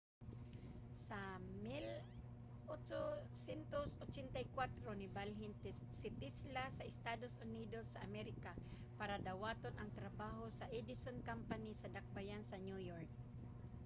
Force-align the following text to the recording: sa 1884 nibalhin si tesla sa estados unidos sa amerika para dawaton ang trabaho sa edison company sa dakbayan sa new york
sa 1.07 1.21
1884 2.65 4.01
nibalhin 5.01 5.51
si 5.99 6.09
tesla 6.19 6.65
sa 6.77 6.87
estados 6.93 7.33
unidos 7.45 7.85
sa 7.93 8.03
amerika 8.09 8.51
para 8.99 9.15
dawaton 9.27 9.75
ang 9.77 9.89
trabaho 9.99 10.43
sa 10.57 10.65
edison 10.79 11.17
company 11.29 11.71
sa 11.81 11.93
dakbayan 11.97 12.41
sa 12.45 12.57
new 12.67 12.79
york 12.91 13.09